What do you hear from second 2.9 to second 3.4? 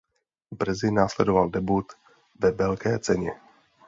ceně.